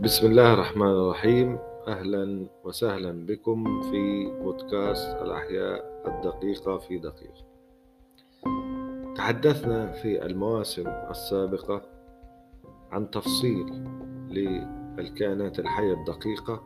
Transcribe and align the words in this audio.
بسم 0.00 0.26
الله 0.26 0.54
الرحمن 0.54 0.86
الرحيم. 0.86 1.58
أهلا 1.88 2.46
وسهلا 2.64 3.26
بكم 3.26 3.82
في 3.82 4.32
بودكاست 4.42 5.16
الأحياء 5.22 6.02
الدقيقة 6.06 6.78
في 6.78 6.98
دقيقة. 6.98 7.44
تحدثنا 9.16 9.92
في 9.92 10.26
المواسم 10.26 10.88
السابقة 10.88 11.82
عن 12.90 13.10
تفصيل 13.10 13.88
للكائنات 14.30 15.58
الحية 15.58 15.92
الدقيقة. 15.92 16.62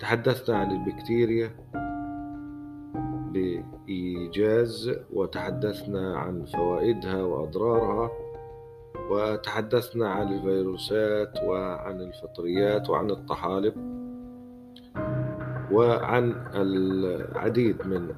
تحدثنا 0.00 0.56
عن 0.56 0.70
البكتيريا 0.70 1.50
بإيجاز 3.32 4.98
وتحدثنا 5.12 6.18
عن 6.18 6.44
فوائدها 6.44 7.22
وأضرارها. 7.22 8.10
وتحدثنا 9.10 10.08
عن 10.08 10.32
الفيروسات 10.32 11.38
وعن 11.44 12.00
الفطريات 12.00 12.90
وعن 12.90 13.10
الطحالب 13.10 13.74
وعن 15.72 16.34
العديد 16.54 17.86
من 17.86 18.08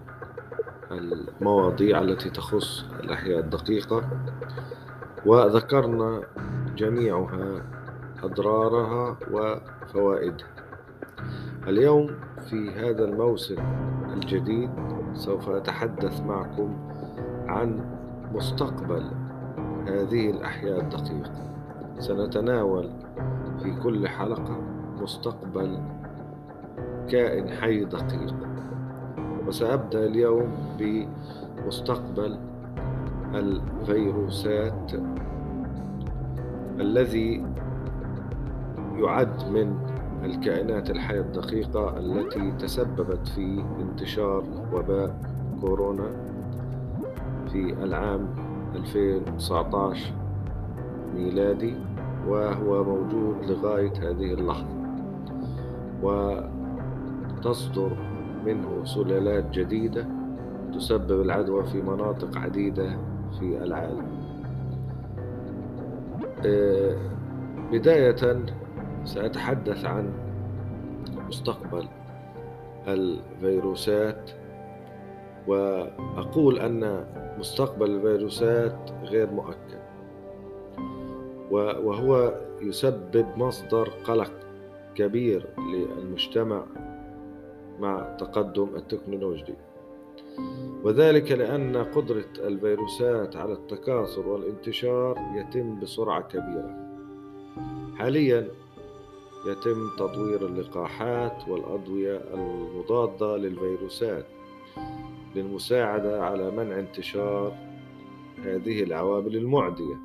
المواضيع 0.91 2.01
التي 2.01 2.31
تخص 2.31 2.85
الأحياء 3.01 3.39
الدقيقة. 3.39 4.03
وذكرنا 5.27 6.23
جميعها 6.77 7.63
أضرارها 8.23 9.17
وفوائدها. 9.31 10.49
اليوم 11.69 12.11
في 12.51 12.71
هذا 12.71 13.05
الموسم 13.05 13.57
الجديد 14.13 14.71
سوف 15.15 15.49
أتحدث 15.49 16.21
معكم 16.21 16.91
عن 17.47 17.81
مستقبل 18.33 19.28
هذه 19.89 20.31
الأحياء 20.31 20.81
الدقيقة. 20.81 21.33
سنتناول 21.99 22.91
في 23.63 23.75
كل 23.83 24.09
حلقة 24.09 24.61
مستقبل 25.03 25.79
كائن 27.09 27.49
حي 27.49 27.85
دقيق. 27.85 28.35
وسأبدأ 29.47 30.07
اليوم 30.07 30.53
بمستقبل 30.79 32.39
الفيروسات 33.35 34.93
الذي 36.81 37.45
يعد 38.97 39.49
من 39.51 39.77
الكائنات 40.25 40.91
الحية 40.91 41.21
الدقيقة 41.21 41.99
التي 41.99 42.51
تسببت 42.51 43.29
في 43.29 43.65
انتشار 43.81 44.45
وباء 44.73 45.21
كورونا 45.61 46.11
في 47.53 47.73
العام 47.73 48.29
2019 48.75 50.13
ميلادي 51.15 51.75
وهو 52.29 52.85
موجود 52.85 53.37
لغاية 53.51 53.93
هذه 53.93 54.35
اللحظة. 54.35 54.79
وتصدر 56.03 57.97
منه 58.47 58.85
سلالات 58.85 59.51
جديدة 59.51 60.07
تسبب 60.75 61.21
العدوى 61.21 61.65
في 61.65 61.83
مناطق 61.83 62.39
عديدة 62.39 62.97
في 63.39 63.63
العالم. 63.63 64.19
بداية 67.73 68.43
سأتحدث 69.05 69.85
عن 69.85 70.11
مستقبل 71.29 71.89
الفيروسات 72.89 74.31
وأقول 75.49 76.59
أن 76.59 77.07
مستقبل 77.39 77.91
الفيروسات 77.91 78.91
غير 79.05 79.31
مؤكد. 79.31 79.79
وهو 81.51 82.35
يسبب 82.61 83.27
مصدر 83.37 83.89
قلق 84.05 84.33
كبير 84.95 85.47
للمجتمع 85.59 86.67
مع 87.81 88.17
تقدم 88.21 88.69
التكنولوجي. 88.77 89.55
وذلك 90.85 91.33
لأن 91.33 91.77
قدرة 91.77 92.25
الفيروسات 92.39 93.37
على 93.37 93.53
التكاثر 93.53 94.29
والانتشار 94.29 95.19
يتم 95.35 95.81
بسرعة 95.81 96.21
كبيرة. 96.21 96.77
حاليا 97.97 98.49
يتم 99.47 99.91
تطوير 99.99 100.47
اللقاحات 100.47 101.49
والأدوية 101.49 102.21
المضادة 102.35 103.37
للفيروسات. 103.37 104.25
للمساعدة 105.37 106.23
على 106.25 106.51
منع 106.51 106.79
انتشار 106.79 107.57
هذه 108.45 108.83
العوامل 108.83 109.37
المعدية. 109.37 109.97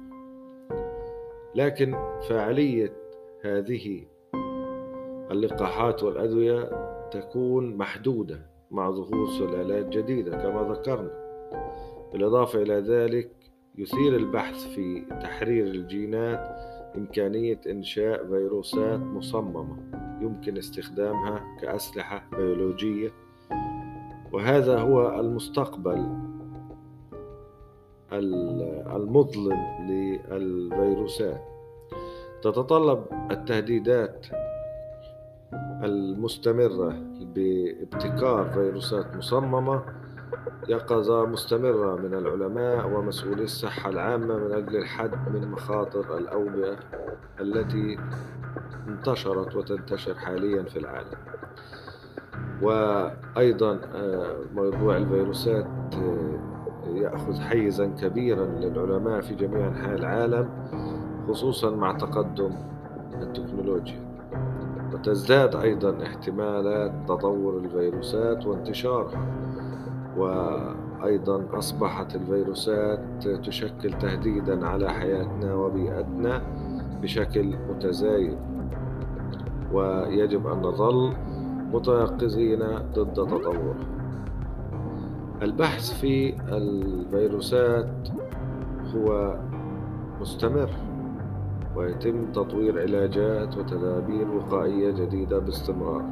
لكن 1.56 1.96
فاعلية 2.30 2.94
هذه 3.42 4.04
اللقاحات 5.32 6.04
والأدوية 6.04 6.70
تكون 7.12 7.76
محدودة 7.78 8.40
مع 8.72 8.92
ظهور 8.92 9.28
سلالات 9.28 9.86
جديدة 9.86 10.32
كما 10.38 10.74
ذكرنا. 10.74 11.24
بالإضافة 12.14 12.62
إلى 12.62 12.74
ذلك 12.74 13.32
يثير 13.78 14.16
البحث 14.16 14.68
في 14.68 15.06
تحرير 15.22 15.66
الجينات 15.66 16.74
إمكانية 16.98 17.62
إنشاء 17.68 18.28
فيروسات 18.28 19.00
مصممة 19.00 19.78
يمكن 20.22 20.58
استخدامها 20.58 21.58
كأسلحة 21.62 22.30
بيولوجية 22.32 23.12
وهذا 24.34 24.80
هو 24.80 25.20
المستقبل 25.20 26.08
المظلم 28.96 29.60
للفيروسات. 29.90 31.42
تتطلب 32.42 33.06
التهديدات 33.32 34.26
المستمرة 35.84 36.94
بابتكار 37.36 38.50
فيروسات 38.54 39.16
مصممة. 39.16 39.84
يقظة 40.70 41.26
مستمرة 41.26 41.96
من 41.96 42.14
العلماء 42.14 42.88
ومسؤولي 42.88 43.44
الصحة 43.44 43.90
العامة 43.90 44.38
من 44.38 44.52
أجل 44.52 44.76
الحد 44.76 45.30
من 45.30 45.52
مخاطر 45.52 46.18
الأوبئة 46.18 46.78
التي 47.40 47.98
انتشرت 48.88 49.56
وتنتشر 49.56 50.16
حاليا 50.16 50.64
في 50.64 50.80
العالم. 50.80 51.18
وأيضا 52.64 53.80
آه، 53.96 54.36
موضوع 54.56 54.98
الفيروسات 54.98 55.68
آه، 55.94 56.90
يأخذ 56.96 57.40
حيزا 57.40 57.88
كبيرا 58.02 58.46
للعلماء 58.46 59.22
في 59.22 59.36
جميع 59.36 59.68
أنحاء 59.68 59.96
العالم 59.96 60.50
خصوصا 61.28 61.70
مع 61.70 61.92
تقدم 61.92 62.52
التكنولوجيا. 63.22 64.00
وتزداد 64.94 65.56
أيضا 65.56 66.04
احتمالات 66.04 66.92
تطور 67.08 67.58
الفيروسات 67.58 68.46
وانتشارها. 68.46 69.26
وأيضا 70.18 71.44
أصبحت 71.54 72.16
الفيروسات 72.16 73.28
تشكل 73.28 73.94
تهديدا 73.94 74.68
على 74.68 74.90
حياتنا 74.90 75.54
وبيئتنا 75.54 76.42
بشكل 77.02 77.56
متزايد. 77.70 78.38
ويجب 79.74 80.48
أن 80.48 80.62
نظل 80.62 81.14
متيقظين 81.74 82.60
ضد 82.94 83.14
تطوره 83.14 83.76
البحث 85.42 85.94
في 86.00 86.36
الفيروسات 86.52 88.10
هو 88.96 89.38
مستمر 90.22 90.70
ويتم 91.76 92.32
تطوير 92.32 92.82
علاجات 92.82 93.58
وتدابير 93.58 94.28
وقائية 94.28 94.92
جديدة 94.92 95.40
باستمرار. 95.40 96.06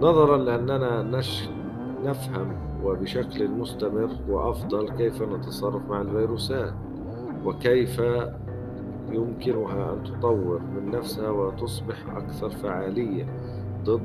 نظرا 0.00 0.36
لأننا 0.36 1.02
نش... 1.02 1.48
نفهم 2.04 2.52
وبشكل 2.84 3.48
مستمر 3.48 4.10
وأفضل 4.28 4.88
كيف 4.88 5.22
نتصرف 5.22 5.82
مع 5.90 6.00
الفيروسات 6.00 6.72
وكيف 7.44 8.02
يمكنها 9.12 9.92
أن 9.92 10.02
تطور 10.02 10.60
من 10.76 10.90
نفسها 10.90 11.30
وتصبح 11.30 12.16
أكثر 12.16 12.50
فعالية. 12.50 13.26
ضد 13.88 14.02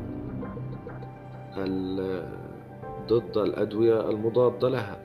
ضد 3.10 3.38
الأدوية 3.38 4.10
المضادة 4.10 4.70
لها. 4.70 5.02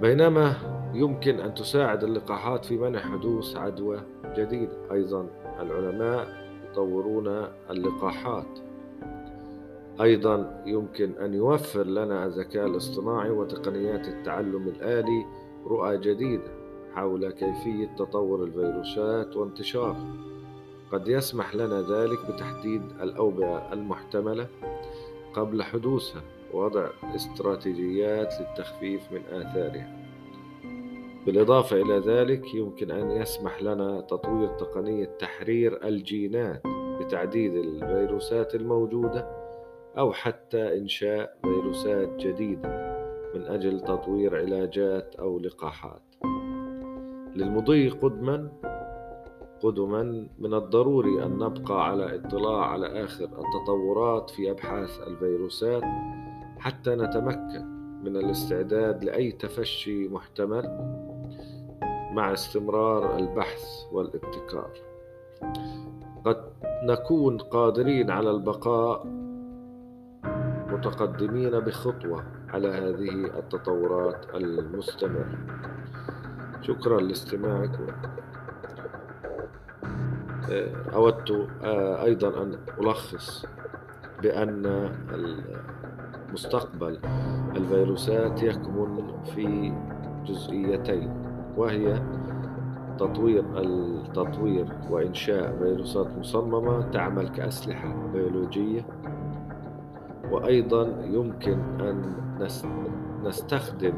بينما 0.00 0.54
يمكن 0.94 1.40
أن 1.40 1.54
تساعد 1.54 2.04
اللقاحات 2.04 2.64
في 2.64 2.78
منع 2.78 2.98
حدوث 2.98 3.56
عدوى 3.56 4.00
جديدة 4.36 4.92
أيضا 4.92 5.26
العلماء 5.60 6.28
يطورون 6.70 7.46
اللقاحات. 7.70 8.58
أيضا 10.00 10.62
يمكن 10.66 11.12
أن 11.12 11.34
يوفر 11.34 11.86
لنا 11.86 12.26
الذكاء 12.26 12.66
الاصطناعي 12.66 13.30
وتقنيات 13.30 14.08
التعلم 14.08 14.68
الآلي 14.68 15.24
رؤى 15.66 15.98
جديدة 15.98 16.50
حول 16.94 17.30
كيفية 17.30 17.86
تطور 17.98 18.44
الفيروسات 18.44 19.36
وانتشارها. 19.36 20.33
قد 20.94 21.08
يسمح 21.08 21.54
لنا 21.54 21.80
ذلك 21.80 22.18
بتحديد 22.30 22.82
الأوبئة 23.00 23.72
المحتملة 23.72 24.46
قبل 25.34 25.62
حدوثها 25.62 26.22
ووضع 26.52 26.88
استراتيجيات 27.14 28.34
للتخفيف 28.40 29.12
من 29.12 29.20
آثارها. 29.32 29.96
بالإضافة 31.26 31.82
إلى 31.82 31.98
ذلك 31.98 32.54
يمكن 32.54 32.90
أن 32.90 33.10
يسمح 33.10 33.62
لنا 33.62 34.00
تطوير 34.00 34.48
تقنية 34.48 35.04
تحرير 35.04 35.86
الجينات 35.86 36.62
بتعديل 37.00 37.56
الفيروسات 37.56 38.54
الموجودة 38.54 39.26
أو 39.98 40.12
حتى 40.12 40.78
إنشاء 40.78 41.38
فيروسات 41.42 42.08
جديدة 42.08 42.68
من 43.34 43.42
أجل 43.42 43.80
تطوير 43.80 44.36
علاجات 44.36 45.14
أو 45.14 45.38
لقاحات. 45.38 46.02
للمضي 47.36 47.88
قدما 47.88 48.48
قدما 49.64 50.26
من 50.38 50.54
الضروري 50.54 51.24
أن 51.24 51.38
نبقى 51.38 51.88
على 51.88 52.16
اطلاع 52.16 52.66
على 52.66 53.04
آخر 53.04 53.24
التطورات 53.24 54.30
في 54.30 54.50
أبحاث 54.50 55.00
الفيروسات 55.06 55.82
حتى 56.58 56.94
نتمكن 56.94 57.64
من 58.04 58.16
الاستعداد 58.16 59.04
لأي 59.04 59.32
تفشي 59.32 60.08
محتمل 60.08 60.64
مع 62.12 62.32
استمرار 62.32 63.18
البحث 63.18 63.64
والابتكار. 63.92 64.70
قد 66.24 66.44
نكون 66.82 67.38
قادرين 67.38 68.10
على 68.10 68.30
البقاء 68.30 69.06
متقدمين 70.68 71.60
بخطوة 71.60 72.24
على 72.48 72.68
هذه 72.68 73.38
التطورات 73.38 74.34
المستمرة. 74.34 75.38
شكرا 76.62 77.00
لاستماعكم. 77.00 77.86
أودت 80.94 81.48
أيضا 82.04 82.42
أن 82.42 82.58
ألخص 82.80 83.46
بأن 84.22 84.90
مستقبل 86.32 86.98
الفيروسات 87.56 88.42
يكمن 88.42 89.12
في 89.34 89.72
جزئيتين 90.26 91.10
وهي 91.56 92.02
تطوير 92.98 93.44
التطوير 93.56 94.66
وإنشاء 94.90 95.56
فيروسات 95.58 96.06
مصممة 96.18 96.90
تعمل 96.90 97.28
كأسلحة 97.28 97.94
بيولوجية 98.12 98.86
وأيضا 100.30 100.82
يمكن 101.04 101.58
أن 101.80 102.14
نستخدم 103.24 103.92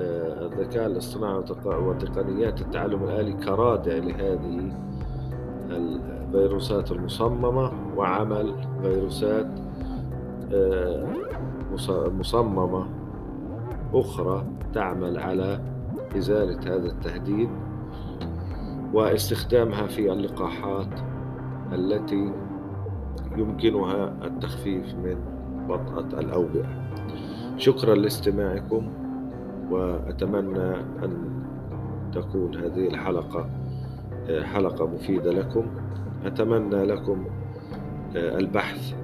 آه، 0.00 0.46
الذكاء 0.46 0.86
الاصطناعي 0.86 1.44
وتقنيات 1.64 2.60
التعلم 2.60 3.04
الآلي 3.04 3.32
كرادع 3.32 3.92
لهذه 3.92 4.72
الفيروسات 5.76 6.92
المصممة 6.92 7.72
وعمل 7.96 8.54
فيروسات 8.82 9.46
آه، 10.52 11.06
مصممة 12.18 12.86
أخرى 13.94 14.46
تعمل 14.74 15.18
على 15.18 15.60
إزالة 16.16 16.60
هذا 16.60 16.86
التهديد 16.86 17.48
واستخدامها 18.92 19.86
في 19.86 20.12
اللقاحات 20.12 21.00
التي 21.72 22.32
يمكنها 23.36 24.12
التخفيف 24.24 24.94
من 24.94 25.16
وطأة 25.68 26.20
الأوبئة. 26.20 26.68
شكرا 27.56 27.94
لاستماعكم 27.94 28.88
وأتمنى 29.70 30.74
أن 31.04 31.42
تكون 32.12 32.56
هذه 32.56 32.86
الحلقة 32.88 33.61
حلقة 34.30 34.86
مفيدة 34.86 35.32
لكم. 35.32 35.66
أتمنى 36.24 36.84
لكم 36.84 37.26
آه، 38.16 38.38
البحث 38.38 38.94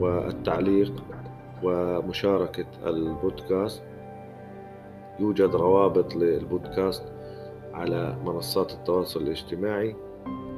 والتعليق 0.00 0.92
ومشاركة 1.62 2.66
البودكاست. 2.86 3.82
يوجد 5.20 5.54
روابط 5.54 6.16
للبودكاست 6.16 7.04
على 7.74 8.16
منصات 8.24 8.72
التواصل 8.72 9.22
الاجتماعي. 9.22 9.96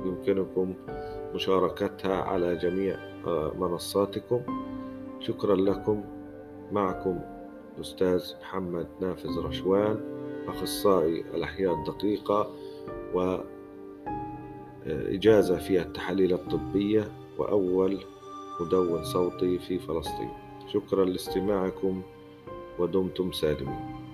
يمكنكم 0.05 0.75
مشاركتها 1.35 2.17
على 2.17 2.57
جميع 2.57 2.97
آه، 3.27 3.53
منصاتكم. 3.59 4.41
شكرا 5.21 5.57
لكم. 5.57 6.05
معكم 6.73 7.21
الأستاذ 7.77 8.23
محمد 8.41 8.87
نافذ 9.01 9.39
رشوان 9.39 10.01
أخصائي 10.49 11.21
الأحياء 11.35 11.75
الدقيقة 11.75 12.51
وإجازة 13.15 13.58
آه، 14.89 15.11
في 15.59 15.81
التحاليل 15.81 16.33
الطبية 16.33 17.13
وأول 17.39 17.99
مدون 18.61 19.05
صوتي 19.05 19.59
في 19.59 19.79
فلسطين. 19.79 20.31
شكرا 20.73 21.05
لاستماعكم 21.05 22.03
ودمتم 22.79 23.33
سالمين. 23.33 24.08